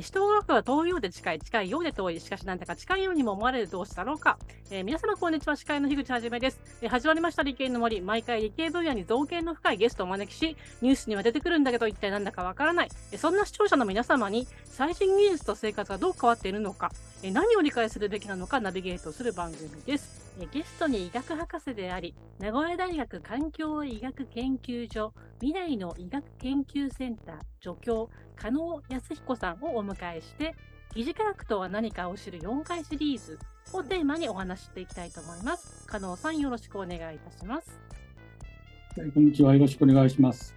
[0.00, 4.38] 人枠は遠いようで近い、近いようで遠い、しかしなんだか近いようにも思われる同士だろうか。
[4.70, 6.60] えー、皆様こんにちは、司会の樋口はじめです。
[6.82, 12.88] えー、始まりました理系の森、毎回理系分野に造形の深いゲストをお招きし、ニュースには出てくるんだけど一体なんだかわからない。
[13.12, 20.36] えー、そんな視聴者の皆様に最新技術と生活がどう変わっているのか、え何を理解するべきなのかナビゲートする番組です。
[20.40, 30.54] えゲストに医学博士であり、名古屋大学環境医学研究所未来の医学研究センター助教、加納康彦さんをお迎えして、
[30.94, 33.36] 疑似科学とは何かを知る4回シリーズ
[33.72, 35.88] をテーマにお話していきたいと思います。
[35.88, 37.80] 加納さん、よろしくお願いいたします。
[38.96, 39.54] はい、こんにちは。
[39.54, 40.54] よろしくお願いします。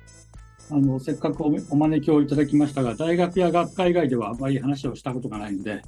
[0.69, 5.81] あの、せっかくお招きをいただきましたが、大学や学会以外ではあまり話をしたことがないので、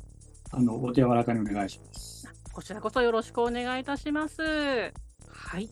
[0.56, 2.32] あの、お手柔らかにお願いします。
[2.54, 4.42] こちらこそよろしくお願いいたします。
[5.28, 5.68] はい。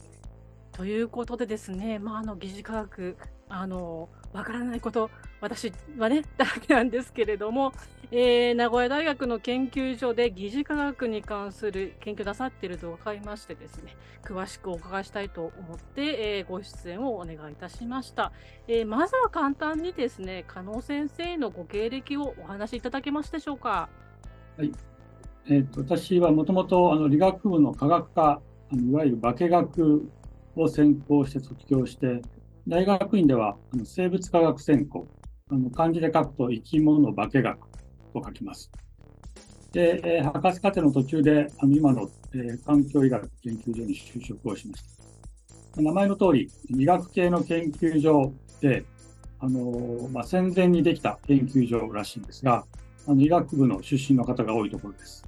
[0.71, 3.15] ということでですね、まあ、あの、疑似科学、
[3.47, 7.73] あの、わからないこと、私はね、 だけなんですけれども、
[8.09, 18.31] えー、名古屋大学の研究所で疑似科学に関する研究なさっていると伺いましてですね、詳しくお伺いしたいと思って、えー、ご出演をお願いいたしました。
[18.67, 23.89] えー、まずは簡単にですね、加納先生のご経歴をお話しいただけますでしょうか。
[24.61, 24.71] はい。
[25.47, 28.39] えーと、私はもともと理学部の科学科、
[28.71, 30.07] あのいわゆる化学
[30.55, 32.21] を専攻して卒業して、
[32.67, 35.07] 大学院ではあの生物科学専攻、
[35.49, 37.57] あの漢字で書くと生き物化学
[38.13, 38.71] と書きます。
[39.71, 44.83] で、えー、博士課程の途中であの今の、えー、環境医学研究所に就職をしまし
[45.75, 45.81] た。
[45.81, 48.85] 名前の通り、医学系の研究所で、
[49.39, 52.63] あのまあ、戦前にできた研究所らしいんですが、
[53.07, 55.25] あの医学部の出身の方が多いところです。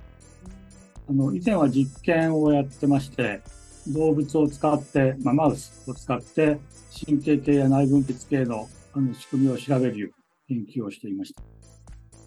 [1.10, 3.42] あの以前は実験をやってまして、
[3.88, 6.60] 動物を使って、まあ、マウスを使って
[7.06, 10.14] 神経系や内分泌系のあの仕組みを調べる
[10.48, 11.42] 研究をしていました。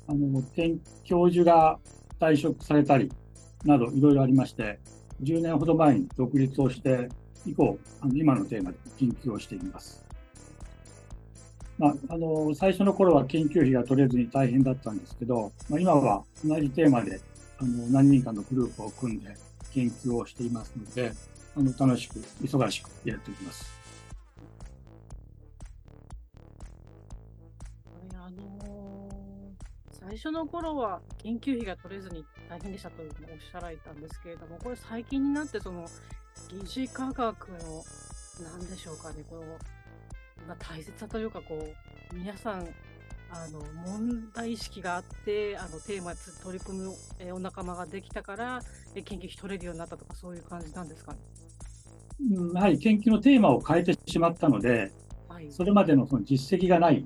[0.09, 0.43] あの
[1.05, 1.79] 教授が
[2.21, 3.11] 退職されたり
[3.65, 4.79] などいろいろありまして、
[5.23, 7.09] 10年ほど前に独立をして、
[7.47, 10.06] 以降、あの今のテーマで研究をしています。
[11.79, 17.21] まあ、あの最初の頃は研究費が取れずに大変だったんですけど、まあ、今は同じテーマで
[17.59, 19.37] あの何人かのグループを組んで
[19.73, 21.13] 研究をしていますので、
[21.55, 23.71] あの楽しく、忙しくやっております。
[28.15, 29.09] あの、
[29.93, 35.87] 最初の頃は研究費が取れずに大変でしたとおっしゃられたんですけれども、これ最近になってその
[36.49, 37.85] 疑似科学の
[38.59, 39.43] 何でしょうかね、この、
[40.47, 41.69] まあ、大切さというか、こ
[42.13, 42.69] う、皆さん
[43.29, 46.13] あの問題意識があってあのテーマ
[46.45, 48.61] 取り組む、えお仲間ができたから
[48.95, 51.19] え研究費取れるようになったとかそういう感じなんですかね？
[52.55, 54.93] やはり研究のテーマを変えてしまったので、
[55.29, 57.05] はい、それまでのその実績がない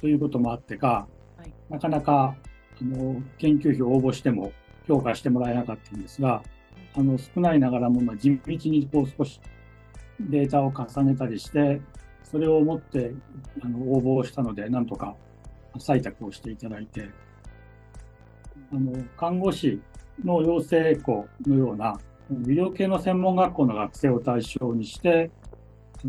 [0.00, 2.34] ということもあってか、はい、なかなか
[2.80, 4.52] あの研究費を応募しても
[4.88, 6.42] 評価してもらえなかったんですが、
[6.94, 9.38] あの少ないながらもま地道にこう少し
[10.18, 11.82] データを重ねたりして、
[12.30, 13.12] それを持って
[13.60, 15.16] あの応募をしたので、なんとか
[15.78, 17.10] 採択をしていただいて、
[18.72, 19.80] あの看護師
[20.24, 21.98] の養成校のような
[22.30, 25.30] 医療系の専門学校の学生を対象にして、
[26.00, 26.06] そ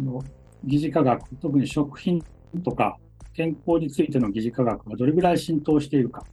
[0.00, 0.22] の
[0.64, 2.22] 疑似科学、特に食品
[2.62, 2.98] とか
[3.32, 6.24] 健康についての疑似科学がどれぐらい浸透しているか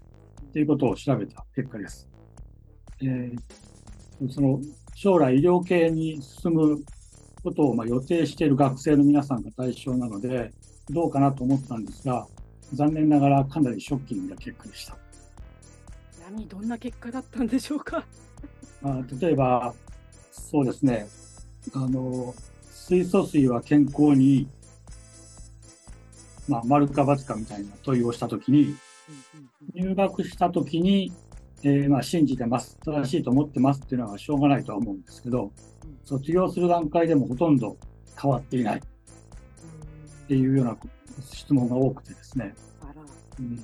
[0.51, 2.09] ということを調べた結果です。
[3.01, 4.59] えー、その
[4.95, 6.83] 将来医療系に進む
[7.43, 10.51] ことをま予定している学生の皆さんが対象なので、
[10.89, 12.27] どうかなと思ったんですが、
[12.73, 14.97] 残念ながらかなりショッキングな結果でした。
[16.31, 18.05] 何、どんな結果だったんでしょうか？
[18.81, 19.73] まあ、例えば、
[20.31, 21.07] そうですね、
[21.73, 22.33] あの、
[22.71, 24.47] 水素水は健康にいい、
[26.47, 28.75] まあ、丸か×かみたいな問いをしたときに、
[29.73, 31.13] 入学したときに、
[31.63, 35.51] えー、まあ、信じてます、正しいと思ってますっていうのはしょうがないとは思うんですけど、
[36.05, 37.77] 卒業する段階でもほとんど
[38.21, 38.77] 変わっていない。
[38.79, 40.77] っていうような
[41.31, 42.55] 質問が多くてですね、
[43.39, 43.57] うん、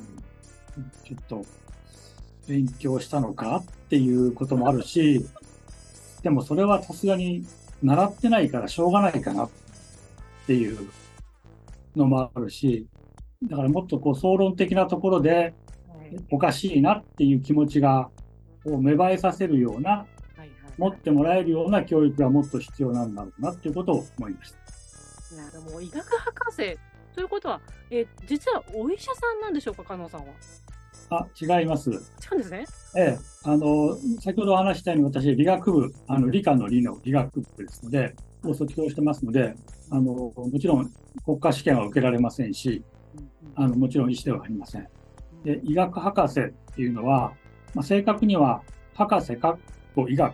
[1.04, 1.46] ちょっと
[2.48, 5.26] 勉強したのかっていうこともあるし、
[6.22, 7.46] でもそれはさすがに
[7.82, 9.50] 習ってないからしょうがないかなっ
[10.48, 10.90] ていう
[11.96, 12.88] のもあるし、
[13.44, 15.54] だからもっとこう総論的なところで
[16.30, 18.10] おかしいなっていう気持ちが
[18.66, 20.06] こう芽生えさせるような、
[20.80, 24.54] 持ってもらえるような教育がもっと必要なんだろうなっていうことを思いまし
[25.30, 25.36] た。
[25.36, 26.78] なるほど、医学博士
[27.14, 27.62] ということは、
[27.92, 30.34] えー、実はお医者さんなんでしょうか、加納さんは？
[31.12, 31.92] あ、違います。
[31.92, 31.94] 違
[32.32, 32.66] うんですね。
[32.96, 39.56] ええ、あの、先ほどお話したように、私、理学部、あの、理科の理の理学部ですので、を卒業してますので、
[39.92, 40.90] あの、もちろん
[41.26, 42.84] 国家試験は受けられませんし、
[43.56, 44.88] あの、もちろん医師ではありません。
[45.44, 47.34] で医学博士っていうのは、
[47.74, 48.62] まあ、正確には
[48.94, 49.58] 博士かっ
[49.96, 50.34] こ医学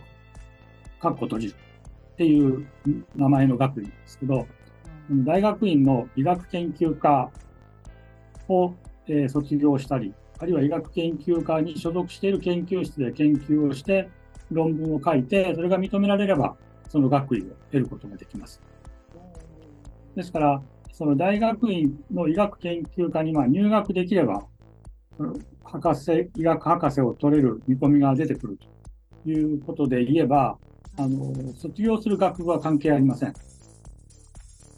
[1.06, 2.66] かっこ閉じるっていう
[3.14, 4.46] 名前の学位ですけど、
[5.10, 7.30] 大学院の医学研究科
[8.48, 8.74] を、
[9.06, 14.08] えー、卒業したり、あるいは医学研究科に所属している研究室で研究をして
[14.50, 16.56] 論文を書いて、それが認められれば、
[16.88, 18.60] その学位を得ることができます。
[20.16, 20.62] ですから、
[20.92, 24.44] その大学院の医学研究科にま入学できれば、
[25.62, 28.58] 博士、医学博士を取れる見込みが出てくる
[29.24, 30.58] ということで言えば、
[30.98, 33.34] あの、卒業する学部は関係ありません。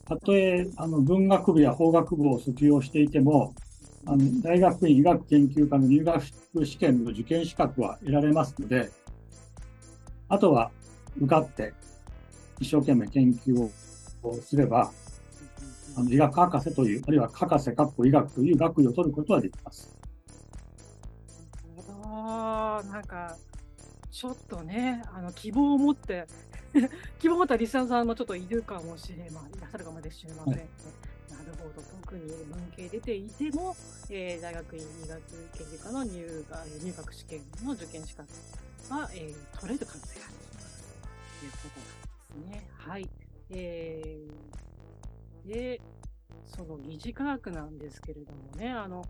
[0.08, 3.54] たとえ、あの、文学部や法学部を卒業していても、
[4.06, 6.24] あの、大学院医学研究科の入学
[6.64, 8.90] 試験の受験資格は得られますので、
[10.28, 10.70] あとは
[11.18, 11.72] 受かって
[12.60, 13.70] 一生懸命研究
[14.22, 14.90] をすれば、
[15.96, 19.90] あの医学博士という、あるいは博士、かっこ医学という学位を取ることはできます。
[21.76, 22.92] なるほど。
[22.92, 23.36] なんか、
[24.10, 26.26] ちょっとね、あの希望を持って
[27.18, 30.54] 希望を持ったリスナーさんもちょっといるかもしれません、いらっしゃるかもしれません。
[30.54, 33.76] はい、なるほど、特に文系出ていても、
[34.10, 35.20] えー、大学院医学
[35.52, 38.28] 研究科の入学入学試験の受験資格
[38.90, 40.34] は、えー、取れる可能性がある
[41.38, 41.58] というこ
[42.32, 42.68] となんですね。
[42.76, 43.08] はい。
[43.50, 45.80] えー、で、
[46.46, 49.04] その疑似科学なんですけれどもね、あの、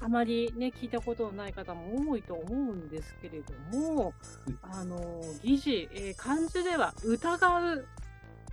[0.00, 4.14] あまりね、聞いたことのない方も多いと思うんですけれども、
[4.62, 7.84] あの、疑似、えー、漢字では疑う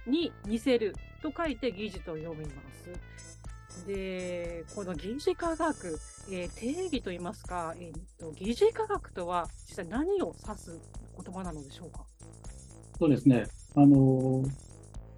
[0.06, 2.52] に似せると書いて疑似と読みま
[3.72, 3.88] す。
[3.88, 6.00] で、この疑似科学、
[6.32, 10.80] えー、定義といいますか、えーと、疑似科学とは実際何を指す
[11.24, 12.06] 言葉なのでしょうか？
[13.00, 13.46] そうですね。
[13.76, 14.44] あの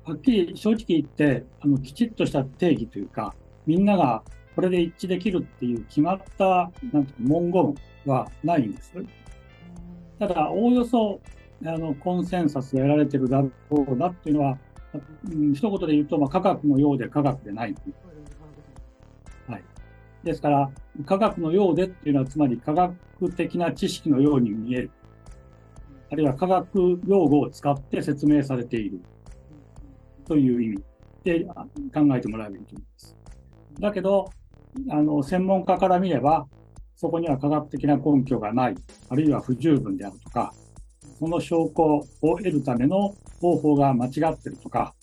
[0.03, 3.33] はっきり正直言って、あのきちっとした定義というか、
[3.65, 4.23] みんなが
[4.55, 7.75] これで一致できるっていう決まったなんて文言
[8.05, 8.93] はないんです。
[10.19, 11.19] ただ、おおよそ
[11.65, 14.57] あのコンセンサスが得られてるだろうなっていうのは、
[15.29, 17.75] うん、一言で言うと、まあ、科学のようで科学でない。
[19.47, 19.63] はい、
[20.23, 20.71] ですから、
[21.05, 24.91] 科学のようでっていうのは、つまり科学的な知識のように見える。
[26.11, 29.01] あるいは科学用語を使って説明されている
[30.25, 30.83] という意味
[31.23, 33.17] で考えてもらえばいいと思います。
[33.79, 34.29] だけど、
[34.89, 36.47] あの、専門家から見れば、
[36.95, 38.75] そこには科学的な根拠がない、
[39.09, 40.53] あるいは不十分であるとか、
[41.19, 44.93] その証拠を得るための方法が間違ってるとか、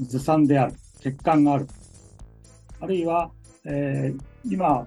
[0.00, 1.68] ずさんである、欠陥がある。
[2.80, 3.30] あるいは、
[3.64, 4.86] えー、今、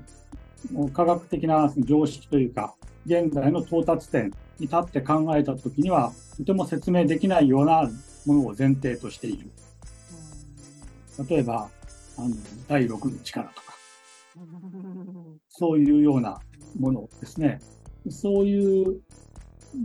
[0.93, 2.75] 科学的な常識というか、
[3.05, 7.89] 現在の到達点に立って考えたときには、とても説明できないような
[8.25, 9.49] ものを前提としている。
[11.29, 11.69] 例えば、
[12.17, 12.35] あの
[12.67, 13.66] 第6の力とか、
[15.49, 16.39] そういうような
[16.79, 17.59] ものですね。
[18.09, 19.01] そういう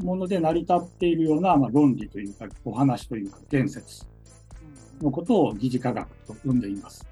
[0.02, 4.06] もので成り立っているような、まあ、論理というか、お話というか、伝説
[5.00, 7.06] のことを疑似科学と呼んでいます。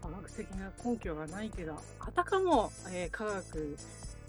[0.00, 3.76] 科学的な根拠がないけど、あたかも、えー、科学、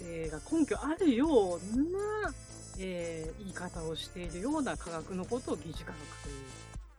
[0.02, 2.34] えー、が根拠あるような、
[2.80, 6.36] えー、言い方をしているような科学のことを疑似科学という。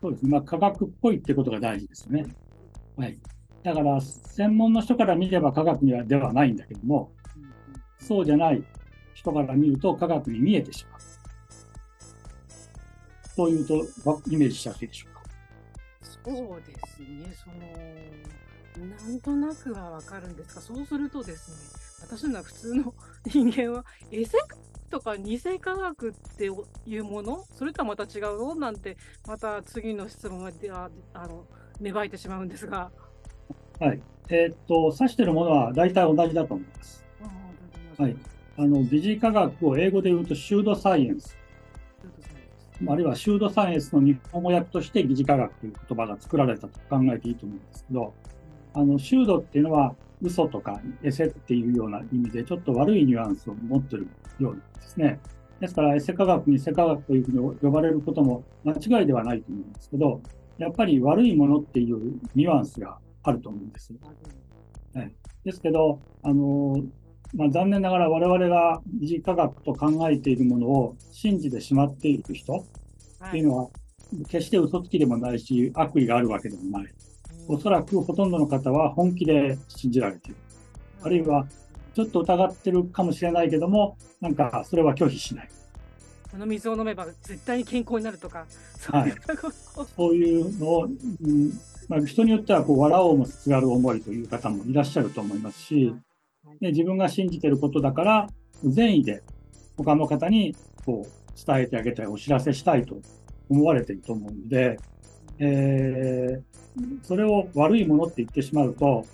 [0.00, 0.30] そうですね。
[0.30, 2.26] まあ、科学っぽいってことが大事ですね。
[2.96, 3.18] はい。
[3.62, 7.12] だから、専門の人から見れば科学にはではないんだけども、
[7.98, 8.64] そうじゃない
[9.14, 11.00] 人から見ると科学に見えてしまう。
[13.34, 13.74] そういうと、
[14.28, 15.22] イメージしやすいでしょうか。
[16.24, 17.34] そうですね。
[18.74, 21.50] その、なんとなくはわかるんですが、そうするとです
[22.02, 22.94] ね、私のは普通の
[23.26, 24.38] 人間は、エセ
[24.88, 26.48] とか偽科学って
[26.86, 28.54] いうものそれとはまた違うの？
[28.54, 31.44] なんて、また次の質問でああの
[31.80, 32.90] 芽生えてしまうんですが。
[33.80, 34.00] はい。
[34.28, 37.04] えー、っと、指しているものは大体同じだと思います。
[37.98, 38.16] はい。
[38.58, 41.36] あの、疑似科学を英語で言うと、シュードサイエンス。
[42.86, 48.12] あるいはシュードサイエンスの日本語訳として疑似科学という言葉が作られたと考えていいと思うんですけど、
[48.74, 55.20] あの、シュードっていうのは嘘とかエセっていうような意味で、ちょっと悪いニュアンスを持ってるようなんですね。
[55.60, 60.20] ですから、エセ科学にセ科学というふうに呼ばれることも間違いではないと思うんですけど、
[60.58, 63.92] やっぱり悪いものっていうニュアンスがあると思うんです。
[64.94, 65.12] はい、
[65.44, 66.82] ですけど、あの
[67.34, 72.64] まあ、残念ながら我々が二次科学と考えているものを信じてしまっている人
[73.26, 73.68] っていうのは、
[74.28, 76.94] 決して嘘つきでもないし、悪意があるわけでもない。
[77.48, 80.36] おそらくほとんどの方は本気で信じられている。
[81.02, 81.46] あるいは、
[81.94, 85.48] ちょっと疑ってるかもしれないけども、なんかそれは拒否しない。
[86.36, 88.46] この水を飲めば絶対に健康になるとか、
[88.92, 89.14] はい、
[89.96, 91.50] そういうのを、うん
[91.88, 95.94] まあ、人によってはこう笑おうもすがる思いという方もいらっしゃると思いますし、
[96.60, 98.26] で自分が信じてることだから
[98.62, 99.22] 善意で
[99.78, 102.98] 他の方にこう伝えてあげたいお知らせしたいと
[103.48, 104.78] 思われていると思うので、
[105.38, 109.06] えー、それを悪いものって言ってしまうと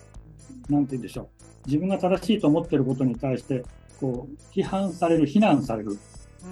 [0.68, 1.28] 何て言うんでしょう。
[1.66, 3.62] 自分が正しいと思っていることに対して
[4.00, 5.96] こう批判される非難される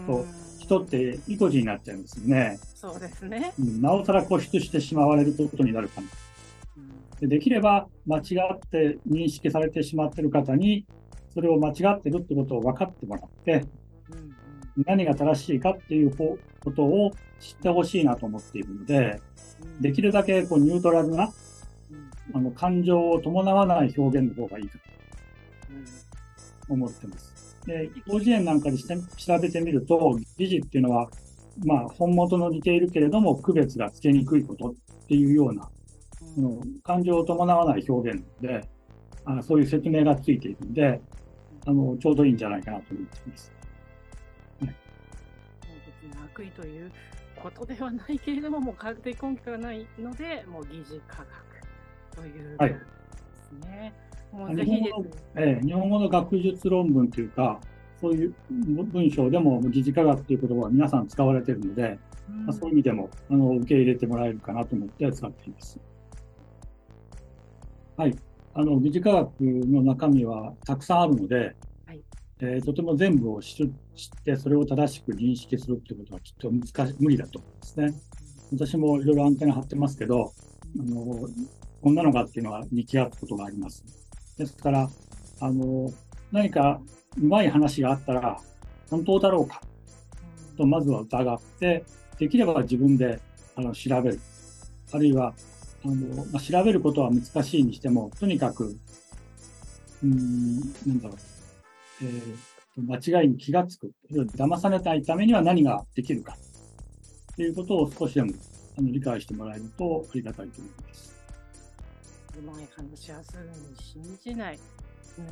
[0.06, 0.24] と
[0.70, 2.60] 人って意固地になっちゃうんですよね。
[2.76, 3.52] そうですね。
[3.58, 6.06] なおさら固執してしまわれることになるかも。
[7.18, 8.20] でできれば間違
[8.54, 10.86] って認識されてしまっている方に、
[11.34, 13.64] それを間違ってるってことを分かってもらって、
[14.86, 16.38] 何が正しいかっていうこ
[16.74, 17.10] とを
[17.40, 19.20] 知ってほしいなと思っているので、
[19.80, 21.32] できるだけこうニュートラルな、
[22.32, 24.84] あの感情を伴わない表現の方がいいかと
[26.72, 27.29] 思ってます。
[27.66, 31.08] で、広辞苑なんかでして調べてみると、疑似っていうのは、
[31.64, 35.68] まあ、本元の似ているけれども、区別がつけにくいことっていうような、
[36.38, 38.68] うん、感情を伴わない表現で
[39.24, 41.00] あ、そういう説明がついているので、
[41.66, 43.52] あのちょうどいいんじゃないかなと思っています。
[44.60, 44.76] はい、
[46.32, 46.90] 悪意という
[47.36, 51.28] ことではないけれども、もう科学的根拠がないので、もう疑似科学
[52.16, 52.74] ということで
[53.42, 53.78] すね。
[53.80, 57.60] はいもうぜひ日本語えー、日本語の学術論文というか、
[58.00, 65.78] そういう文章でも疑似科学という言葉は皆さん使われているので、うん、まあ、そういう意味でもあの受け入れてもらえるかなと思って使っています。
[67.96, 68.16] はい。
[68.54, 71.54] あの、疑似科学の中身はたくさんあるので、
[71.86, 72.02] はい、
[72.40, 73.68] えー、とても全部を知っ
[74.24, 77.94] て、それを正しく認識するってことはきっと難し無理だと思うんですね。
[78.52, 80.32] 私もいろいろアンテナ張ってますけど、
[80.78, 81.28] あの、
[81.82, 84.09] こんなのがっていうのは見極くことがあります。
[84.40, 84.88] ですから、
[85.40, 85.92] あの、
[86.32, 86.80] 何か
[87.18, 88.40] うまい話があったら、
[88.90, 89.60] 本当だろうか
[90.56, 91.84] とまずは疑って、
[92.18, 93.20] できれば自分で
[93.54, 94.20] あの調べる。
[94.92, 95.34] あるいは、
[95.84, 98.76] あのまあ、調べることは難しいにしても、とにかく、
[100.02, 101.18] うん、なんだろう、
[102.02, 103.92] えー、間違いに気がつく。
[104.10, 106.36] 騙されないためには何ができるか。
[107.36, 108.32] ということを少しでも
[108.78, 111.19] あの理解してもらえるとありがたいと思います。
[112.38, 114.58] うまい話はすぐに信じない。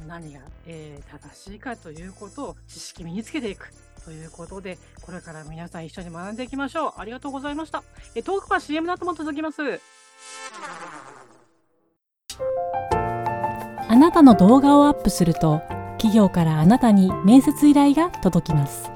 [0.07, 3.71] 何が、えー、正しいかということを知識身につけていく
[4.05, 6.93] ということで、これから皆さん一緒に学んでいきましょう。
[6.99, 7.83] ありがとうございました。
[8.15, 9.63] えトークは CM の後も続きます。
[13.91, 15.63] あなたの動画をアップすると、
[15.93, 18.91] 企業からあなたに面接依頼が届きます。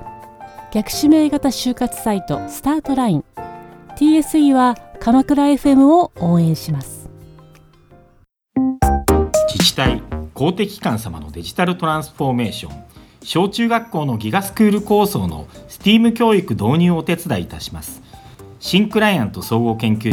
[0.73, 3.25] 逆指名型就活サイトスタートライン
[3.97, 7.01] TSE は鎌倉 FM を応援します。
[9.62, 10.02] 自治体
[10.35, 12.85] 公的機関様のデジタルトランスフォーメーション
[13.23, 18.02] 小中学校のギガスクール構想の STEAM 教育導入をお手伝いいたします。
[18.59, 20.11] 新クライアント総合研究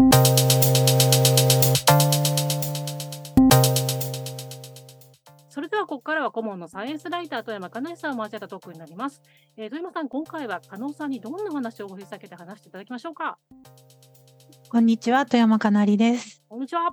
[5.50, 9.20] それではここからは顧問のサイエンスライター富山かなえさんを交えたトークになります、
[9.58, 13.40] えー、富山さん今回は加納さんにどんな話を掘り下げて話していただきましょうか？
[14.70, 16.44] こんにちは富山かなりです。
[16.48, 16.92] こんにちは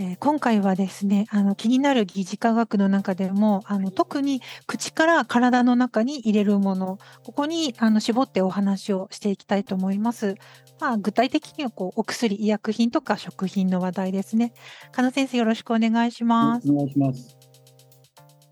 [0.00, 10.36] えー、今回はですねあの気になる疑似科学の中でもあの特に口から体の中に入れるものここにあの絞ってお話をしていきたいと思います。
[10.80, 14.52] まあ、具体的にはこうお薬医薬品とか食品の話題ですね。
[14.92, 16.70] 加納先生よろしくお願いします。
[16.70, 17.36] お願いします。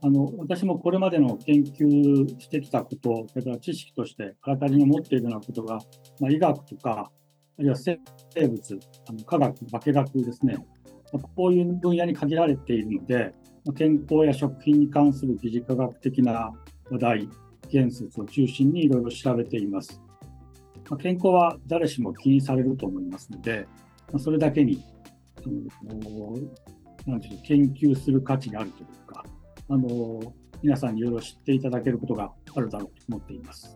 [0.02, 5.78] あの私もこれまでの研究してきたこと、それから知識として体に持っているようなことが、
[6.20, 7.12] まあ、医学とか、
[7.58, 7.98] あるいは生
[8.34, 10.58] 物、あの科学、化学ですね、
[11.12, 13.34] こういう分野に限られているので、
[13.76, 16.52] 健康や食品に関する疑似科学的な
[16.90, 17.28] 話題、
[17.70, 20.00] 言説を中心にいろいろ調べています。
[21.00, 23.66] 健康は誰しも気にされると思いますので、
[24.18, 24.82] それだけに、
[25.38, 25.48] あ
[25.84, 26.36] の
[27.06, 29.24] なんていう研究する価値があるというか、
[29.68, 30.20] あの
[30.62, 33.74] 皆さんにいろいろ知っていただけることがあるだろうと思っています。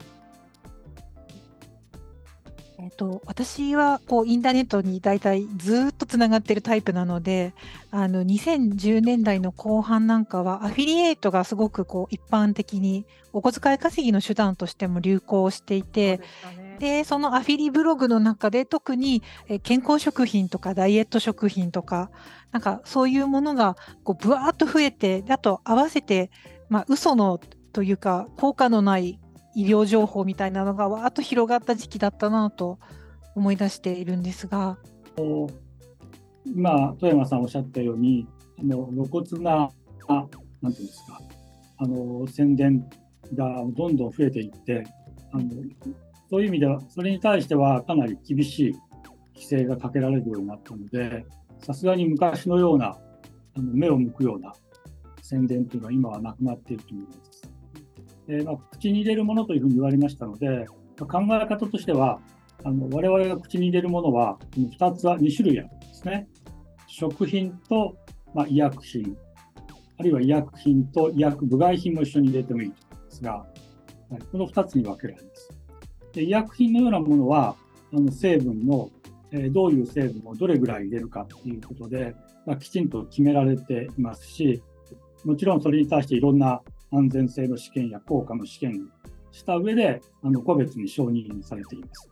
[2.83, 7.53] えっと、私はこうインターネットに大体ずっとつながってるタイプなので
[7.91, 16.21] あの2010年代の後半なんかはアフィリエイトがすごくこう一般的にお小遣い稼ぎの手段としても流行していて
[16.79, 19.23] で、そのアフィリブログの中で特に
[19.63, 22.11] 健康食品とかダイエット食品とか
[22.51, 26.31] なんかそういうものがこうぶわーっと増えてあと合わせて、
[26.71, 27.39] まあ、嘘の
[27.75, 29.21] というか効果のない
[29.55, 32.79] 医療情報みたいなのがわーっと広がった時期だったなと
[33.35, 34.79] 思い出しているんですが。
[36.45, 38.27] 今、富山さんおっしゃったように、
[38.59, 39.71] あの露骨な、
[40.09, 40.27] あ
[40.63, 41.21] なんていうんですか、
[41.79, 42.89] あの宣伝
[43.35, 44.85] がどんどん増えていって、
[45.33, 45.51] あの
[46.31, 48.73] そういう意味では、それに対してはかなり厳しい
[49.35, 51.25] 規制がかけられるようになったので、
[51.59, 52.97] さすがに昔のような
[53.57, 54.53] あの目を向くような
[55.23, 57.30] 宣伝というのは今はなくなっていると思います。
[58.31, 60.67] でまあ、口に入れるものというふうに言われましたので、
[60.99, 62.21] まあ考え方としては、
[62.63, 66.29] あの我々が口に入れるものは、この2つは2種類あるんですね。
[66.87, 67.97] 食品と、
[68.33, 69.17] まあ、医薬品、
[69.99, 73.47] あるいは医薬品と医薬部外品も一緒に入れてもいいと思うんですが、は
[74.19, 75.51] い、この2つに分けられます。
[76.13, 77.57] で医薬品のようなものは、
[77.93, 78.91] あの成分の、
[79.33, 82.15] えーどういう成分をどれぐらい入れるかということで、
[82.47, 84.63] まあ、きちんと決められていますし、
[85.25, 88.91] もちろんそれに対していろんな安全性の試験や効果の試験
[89.31, 92.09] した上で、あの個別に承認されています。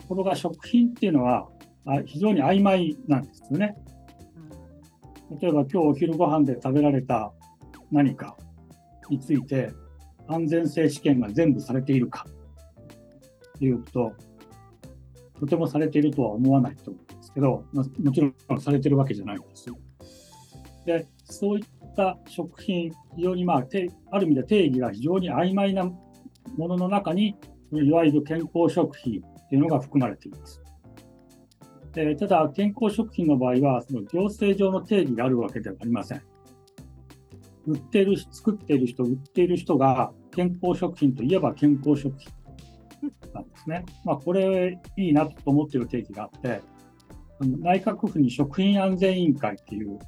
[0.00, 1.48] ところが食品っていうのは、
[2.06, 3.76] 非常に曖昧なんですよね。
[5.40, 7.32] 例えば今日お昼ご飯で食べられた
[7.90, 8.36] 何か
[9.10, 9.72] について
[10.26, 12.26] 安全性試験が全部されているか
[13.58, 14.12] というと、
[15.38, 19.66] とてもされているとは思わないと思うんですけど、もちろんされてるわけじゃないんです。
[20.86, 21.64] で、そういっ
[21.98, 25.98] た食品、非常にまあ、てある意味で定義が非常に曖昧なも
[26.68, 27.34] のの中に、
[27.72, 30.62] いわゆる健康食品というのが含まれています。
[31.92, 36.22] でただ、健康食品の場合は、その行政上の定義があるわけではありません。
[37.66, 42.32] 売っている、作っている人、売っている人が健康食品といえば健康食品
[43.34, 43.84] なんですね。
[44.04, 46.62] まあ、これいいなと思っている定義があって、
[47.40, 49.98] あの内閣府に食品安全委員会っていう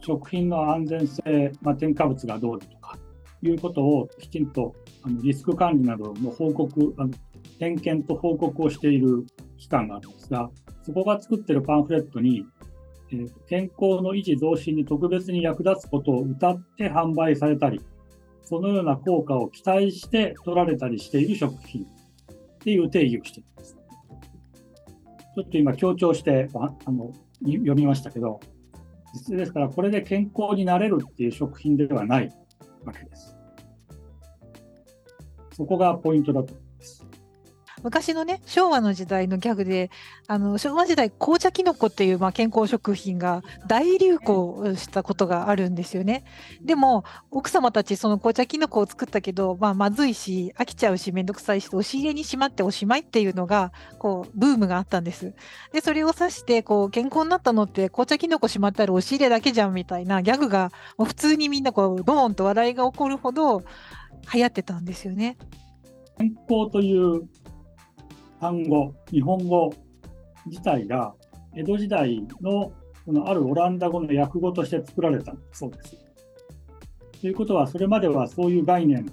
[0.00, 2.98] 食品の安全性、まあ、添加物がどうだとか
[3.42, 7.10] いうことをきちんとあのリスク管理などの報告、あの
[7.58, 9.24] 点検と報告をしている
[9.56, 10.50] 機関があるんですが、
[10.82, 12.44] そこが作ってるパンフレットに、
[13.12, 17.80] えー健康の維持増進に特別に役立つことを謳って販売されたり、
[18.42, 21.86] そのような効果を期待して取られたりしている食品っ
[22.60, 23.76] ていう定義をしています。
[25.36, 27.12] ちょっと今強調してあの
[27.44, 28.40] 読みましたけど、
[29.24, 32.30] ですからこれで健康になれるっていう食品ではない
[32.84, 33.36] わけです。
[35.52, 36.65] そこがポイントだと思います。
[37.82, 39.90] 昔のね、昭和の時代のギャグで、
[40.26, 46.24] あの昭和時代、紅茶きのこっていう、まあ、健康食品が大流行したことがあるんですよね。
[46.62, 55.34] でも、奥様たち、その紅茶きのこを作ったけど、まあ、まずいし、飽きちゃうし、めんどくさいし、押し入れにしまっておしまいっていうのが、こう、ブームがあったんです。
[55.72, 63.62] で、それを指して、こう、健康になったのって、紅茶きのこしまったら押し入れだけじゃんみたいなギャグが、もう普通にみんなこう、ドーンと笑いが起こるほど
[64.32, 65.36] 流行ってたんですよね。
[66.18, 67.28] 健康という
[68.40, 69.72] 単語、日本語
[70.46, 71.14] 自体が
[71.54, 72.72] 江戸時代の
[73.04, 75.96] このあるオランダ語の訳語として作られたそうです。
[77.20, 79.06] ということは、それまではそういう概念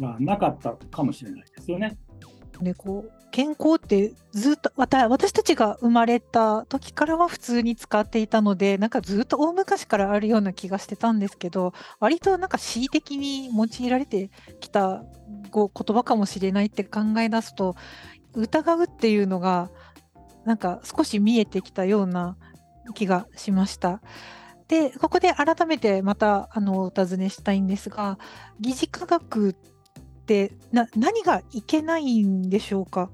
[0.00, 1.96] がなかったかもしれないですよね。
[2.60, 15.04] ね、こう健康ってずっと私たちが生まれた時からは普通に使っていたのでなんかずっと大昔からあるような気がしてたんですけど割となんか恣意的に用いられてきた
[15.52, 17.76] 言葉かもしれないって考え出すと
[18.34, 19.70] 疑うっていうのが
[20.44, 22.36] なんか少し見えてきたような
[22.94, 24.00] 気がしました。
[24.68, 28.18] でここで改めてまたあのお尋ねしたいんですが
[28.60, 29.54] 疑似科学っ
[30.26, 33.10] てな何がいけないんでしょうか？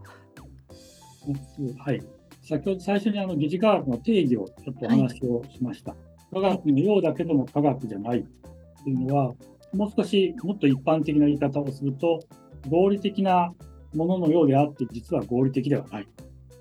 [1.79, 2.03] はい。
[2.43, 5.95] 先ほど最初にあの疑似科学の定義をちょっとお話をしました。
[6.33, 8.23] 科学のようだけども科学じゃないっ
[8.85, 9.33] ていうのは、
[9.73, 12.21] もう少しもっと一般的な言い方をすると、
[12.69, 13.55] 合理的な
[13.95, 16.09] もののようであって、実は合理的ではない。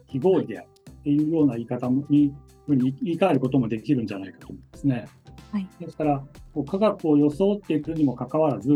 [0.07, 2.33] 非合理であるっていうような言い方に、
[2.65, 5.05] ふうに言い換えることもできるんじゃないかと思うんですね。
[5.51, 6.23] はいですから、
[6.65, 8.69] 科学を装っていくにもかかわらず、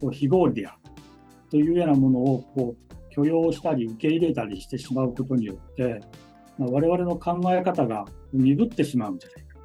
[0.00, 0.78] こう非合理である
[1.50, 6.00] というようなものをこう許容したり受け入れたりしてしまうことによって、
[6.58, 9.58] まあ、我々の考え方が鈍ってしまうんじゃないか。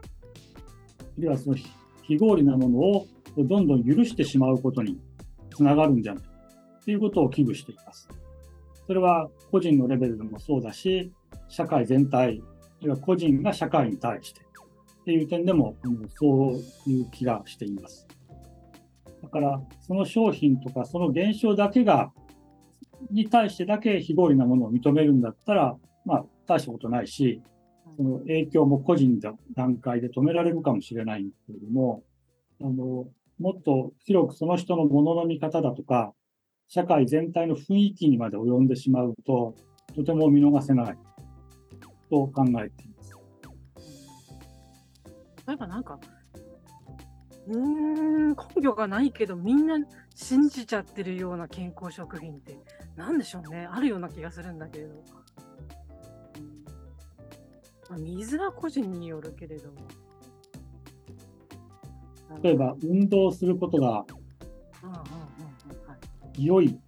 [0.99, 1.67] あるいはその非
[2.03, 4.99] 非合理なものをどんどん許してしまうことに
[5.55, 6.30] つながるんじゃないか
[6.83, 8.09] ということを危惧しています。
[8.87, 11.11] それは個人のレベルでもそうだし、
[11.47, 12.41] 社会全体、
[12.81, 14.41] あるいは個人が社会に対して
[15.01, 15.75] っていう点でも、
[16.09, 18.07] そういう気がしています。
[19.21, 22.11] だから、その商品とかその現象だけが、
[23.09, 27.41] に対してだけ非合理なものを認めるんだったら、まあ、大したことないし、
[27.97, 32.03] その影響も個人の段階で止められるかもしれないんですけれども、
[32.61, 33.07] あの、
[33.39, 36.13] もっと広くその人のものの見方だとか、
[36.73, 39.53] 社会全体の雰囲気にまで及んでしまうと、
[39.93, 40.97] とても見逃せない
[42.09, 43.13] と考えています。
[45.45, 45.99] 例えばなんか、
[47.47, 49.79] うーん、根拠がないけど、みんな
[50.15, 52.57] 信じちゃってるような健康食品って
[52.95, 53.67] なんでしょうね。
[53.69, 54.93] あるような気がするんだけれど。
[57.89, 59.75] まあ、水は個人によるけれども。
[62.41, 64.05] 例えば、運動することが
[64.83, 65.20] うん
[66.37, 66.79] 良い。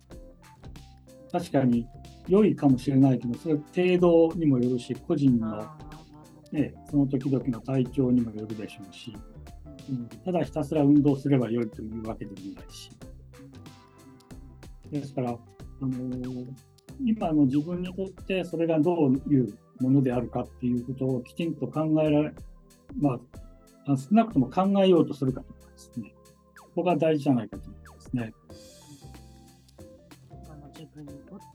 [1.32, 1.88] 確かに
[2.28, 5.78] 良いかもしれないけど、それは程度にもよるし、個人の、あ
[6.52, 9.16] ね、その時々の体調にもよるでしょうし、
[9.90, 12.90] うんただひたすら運動すれば良いというわけでもないし。
[14.92, 15.36] ですから、あ
[15.82, 16.48] のー
[17.02, 22.32] 今の自分にとってそれがどういうものであるかっていうことをきちんと考えられ、
[23.00, 23.20] ま
[23.86, 26.14] あ、あ少なくとも考えようとするかとかですね。
[26.60, 28.34] ここが大事じゃないかと思いますね。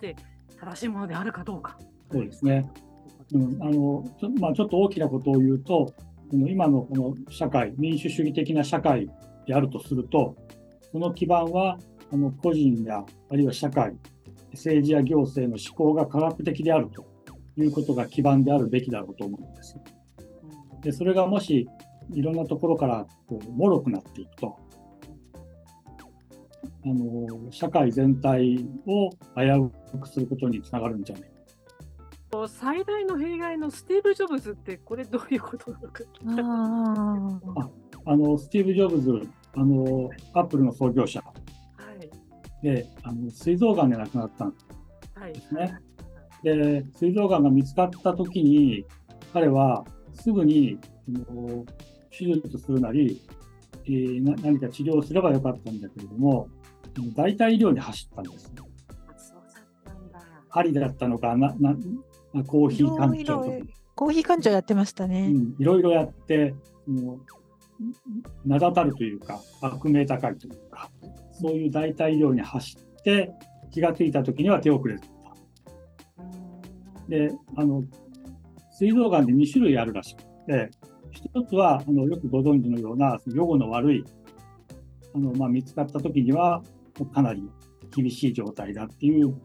[0.01, 1.79] 分にとって正しいものであるかどうか。
[2.11, 2.71] そうですね。
[3.35, 5.93] うん、あのちょ,、まあ、ちょっと大きなことを言うと、
[6.31, 9.11] この今のこの社会、民主主義的な社会
[9.47, 10.37] であるとすると、
[10.91, 11.79] その基盤は
[12.11, 13.95] あの個人や、あるいは社会、
[14.53, 17.05] 政治や行政の思考が科学的であると
[17.57, 19.77] いうことが基盤であるべきだろうと思うんです。
[20.83, 21.69] でそれがもし
[22.15, 24.57] いろんなところからこう脆くなっていくと、
[26.85, 29.43] あの社会全体を危
[29.97, 31.31] うくすることにつながるんじゃない？
[32.47, 36.05] 最大の弊害のスティーブ・ジョブズってこれどういうことなのか。
[37.57, 37.71] あ
[38.05, 41.21] あのスティーブ・ジョブズ、あのアップルの創業者。
[41.21, 41.33] は
[42.01, 42.11] い。
[42.63, 44.55] で、あの膵臓がんで亡くなったん
[45.15, 45.79] はいですね。
[46.43, 48.85] で、膵臓がんが見つかったときに、
[49.33, 50.79] 彼はすぐに
[52.11, 53.21] 手術するなり、
[53.87, 56.49] えーな何か治療をすればよかったんだけれども、
[57.15, 58.53] 代替医療に走ったんです。
[60.51, 61.77] ありだったのか、なな
[62.33, 63.47] なコーヒー関係とか
[63.95, 65.29] コーヒー館長やってましたうね。
[65.29, 66.55] ん、いろいろやって、
[66.87, 67.19] もう
[68.45, 70.91] 名だたるというか、悪名高いというか、
[71.33, 73.33] そういう代替医療に走って、
[73.71, 76.23] 気がついた時には手遅れだった。
[76.23, 76.39] うん
[77.09, 77.83] で、あの、
[78.71, 80.71] 膵臓がんで2種類あるらしくて、
[81.11, 84.05] 一つは、あの、よくご存知のような、その予後の悪い、
[85.15, 86.63] あの、まあ、見つかった時には、
[87.05, 87.49] かなり
[87.95, 89.37] 厳しい状態だっていうも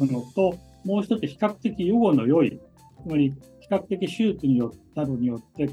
[0.00, 2.60] のと、もう一つ比較的予後の良い、
[3.02, 5.68] つまり比較的手術によったのによって、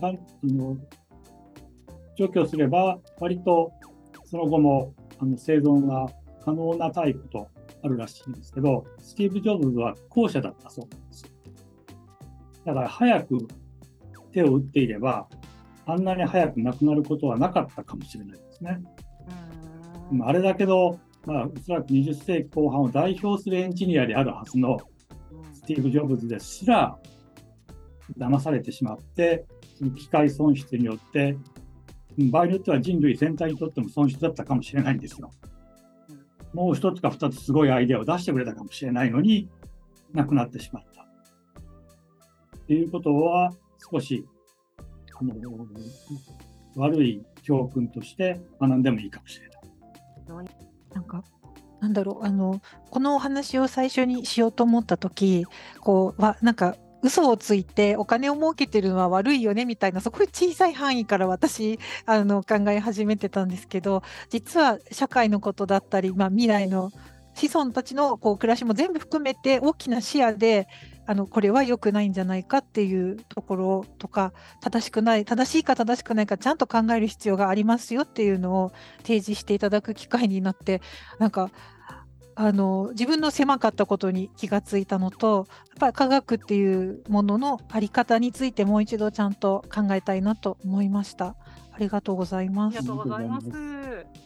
[2.18, 3.72] 除去すれば、割と
[4.26, 6.08] その後もあの生存が
[6.44, 7.48] 可能なタイプと
[7.84, 11.30] あるらしいんですけど、スティーブ・ジョブズは後者だったそうなんですよ。
[12.66, 13.48] だから早く
[14.32, 15.28] 手を打っていれば、
[15.86, 18.82] あんなに早く亡くなることはなかったかもしれないですね。
[20.22, 24.78] あれだけど、まあ、おそらく20世紀後半を代表するエンジニアであるはずの
[25.54, 26.98] スティーブ・ジョブズですら、
[28.18, 29.46] 騙されてしまって、
[29.78, 31.56] その機械損失によって、うん
[32.18, 35.32] 場合によっては人類全体にとっても損失だったかもしれないんですよ。
[36.54, 39.50] もう一つか二つすごいアイデアを出してくれたかもしれないのに、
[40.14, 41.02] なくなってしまった。
[42.58, 43.52] っていうことは、
[43.92, 44.26] 少し、
[45.20, 45.34] あの、
[46.78, 50.75] 悪い教訓として学んでもいいかもしれない。
[50.96, 51.24] なんか、
[51.82, 55.46] なんだろう、あの、このお話を最初にしようと思ったとき、
[55.82, 61.78] こう、わ、なんか、嘘をついてお金を儲けてるのは悪いよねみたいな、すごい小さい範囲から私、
[62.08, 66.92] あの、考え始めてたんですけど、実は社会のことだったり、まあ、未来の
[67.36, 70.68] 子孫たちのこう暮らしも全部含めて大きな視野で、
[71.08, 78.72] あの、これは良くないんじゃないかっていうところとか、正しくない、正しいか正しくないかちゃんと考える必要がありますよっていうのを
[79.04, 80.82] 提示していただく機会になって、
[81.20, 81.52] なんか、
[82.38, 91.36] あの、自分の狭かったことに気がついたのと、やっぱり科学っていうもののあり方についてもう一度ちゃんと考えたいなと思いました。
[91.72, 92.94] ありがとうございますありが。
[92.94, 94.25] とうございます。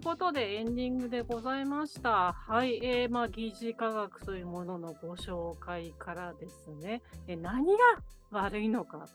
[0.00, 2.32] いうことでエンディングでございました。
[2.32, 7.78] はい、えー、まあ疑似科学というもののご紹介からですね、え何が
[8.30, 9.06] 悪いのか、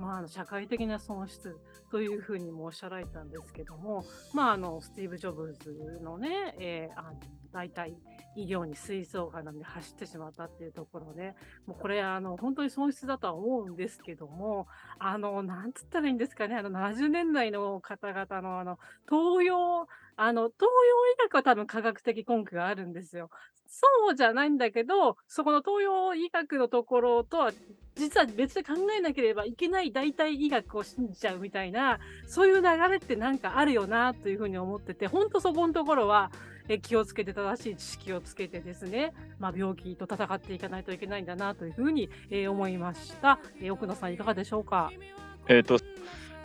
[0.00, 1.56] まああの、社会的な損失
[1.92, 7.20] というふうにもおっしゃられたんですけども、まああのスティーブ・ジョブズのね、えー、あの
[7.52, 7.94] 大体
[8.36, 11.34] 医療に水槽がなんで走ってしまったっていうところで、
[11.66, 14.66] もうこれ、あの、本当に損失だとは思うんですけども、
[14.98, 20.68] あの、なんつったらいいんですかね、あの、70年代の方々の、あの、東洋、あの、東洋
[21.14, 23.30] 医学は多分科学的根拠があるんですよ。
[23.66, 27.52] そうじゃないんだけど、そこの東洋医学のところとは、
[27.94, 36.30] 実は別で考えなければいけない代替医学を信じちゃうみたいな、そういう流れってなんかあるよなというふうに思ってて、本当そこのところは、
[36.68, 43.38] え気をつけて正しい知識をつけてですね、まあ、病気と戦っていかないといけないんだなというふうに、えー思いました。
[43.60, 44.90] えー奥野さんいかがでしょうか？
[45.48, 45.76] えっ、と、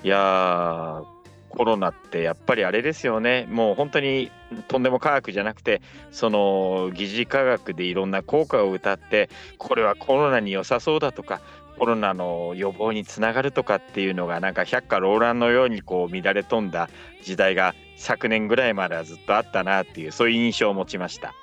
[0.04, 1.06] いやー、
[1.50, 4.32] コロナってやっぱりあれですよね、もう本当に
[4.68, 11.42] とんでも科学じゃなくて、その疑似科学でいろんな効果を歌って、これはコロナに良さそうだとか、
[11.78, 16.90] コロナの予防につながるとかっていうのが、なんか百花繚乱のようにこう乱れ飛んだ
[17.24, 21.34] 時代が昨年ぐらいまではずっとあったなっていう、そういう印象を持ちました。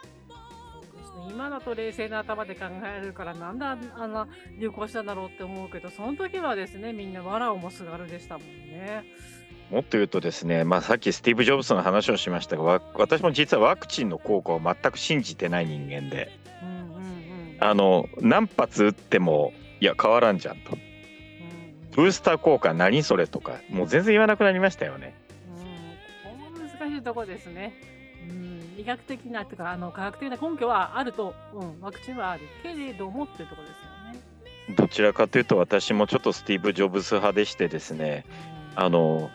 [1.30, 9.04] 今だと冷静な頭で考えるからなんであんな流行したんだろうって思うけどその時はですねみんな藁をもすがるでしたもんね。
[9.70, 16.30] もっと言うとですね、まあ、さっきスティーブ・ジョブズの話をしましたが、わ私も実はワクチンの効果を全く信じてない人間で、
[16.62, 20.72] うんうんうんあの何発打ってもいや変わらんじゃんと。
[20.72, 20.80] うん。
[21.92, 25.14] ブースター効果何それとかもう全然言わなくなりましたよね。
[25.56, 27.72] うん、ここ難しいところですね。
[28.28, 33.94] うん、医学的なとかあの科学的な根拠はあると、うん、ワクチンはあるけれどもっていうところですよね。
[34.76, 38.24] どちらかというと私もちょっとスティーブ・ジョブズ派でしてですね
[38.76, 39.30] あの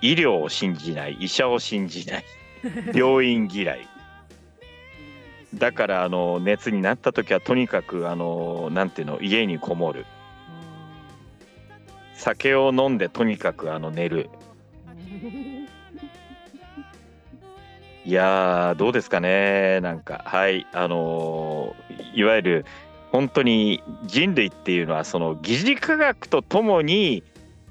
[0.00, 2.24] 医療を信じない医者を信じない
[2.94, 3.88] 病院嫌い
[5.54, 10.06] だからあの熱になった時はとにかくあのなんていうの家にこもる
[12.14, 14.30] 酒を飲んでとにかくあの寝る
[15.22, 15.60] うん
[18.06, 22.64] いやー、どうですかね、なんか、はい、あのーいわゆる
[23.12, 27.22] 本当に人類っていうのは、その疑似科学とともに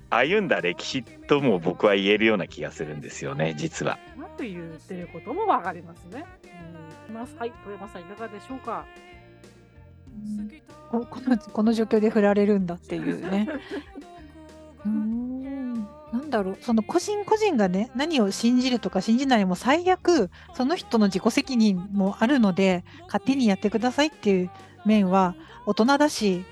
[0.09, 3.97] 歩んだ歴史とも僕は言えるような気がするんですよね、実は。
[4.17, 6.23] まあと言ってることもわかりますね。
[7.09, 8.85] ますはい、富山さんいかがでしょうか？
[10.91, 13.47] ここのこの状況で振られるんだっていうね。
[14.85, 15.29] うーん
[16.11, 24.49] なんだろうその個人個人がね何を信じるとか信じないも最悪その人の自己責任もあるので勝手にやってくださいっていう
[24.85, 25.35] 面は
[25.67, 26.43] 大人だし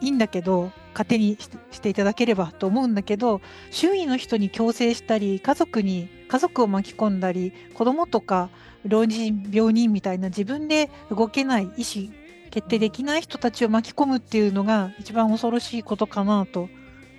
[0.00, 8.50] いいんだけど勝手にししていただければと思うんだけど周囲の人に強制したり家族に家族を巻き込んだり子供とか
[8.86, 12.12] 老人病人みたいな自分で動けない意思
[12.50, 16.68] 決定できない人たちを巻き込むっていうのが一番恐ろしいことかなと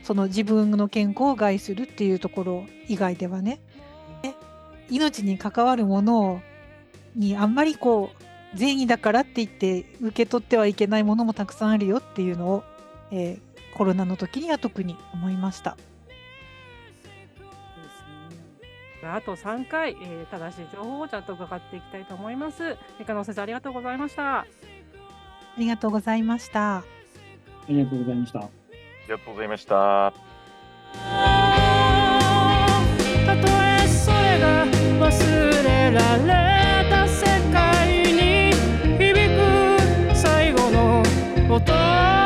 [0.04, 3.60] その自分の健康を害するっていうところ以外ではね
[4.90, 6.42] 命に関わるものを
[7.16, 12.64] にあんまりこう善意だからって言って受け取ってはいけないものもたくさんあるよっていうのを、
[13.12, 15.78] えーコロナの時には特に思いました。
[19.04, 22.78] あと3回、えー、正しい情報をちゃんと伺っていきたいと思います。
[23.00, 24.40] 三河先生、ありがとうございました。
[24.40, 24.46] あ
[25.58, 26.78] りがとうございました。
[26.78, 26.84] あ
[27.68, 28.40] りがとうございました。
[28.40, 28.50] あ
[29.08, 30.14] りがとうございました。
[33.26, 36.00] たとえそれが忘れら
[36.84, 38.52] れた世界に
[38.98, 41.04] 響く最後の
[41.50, 42.21] 音。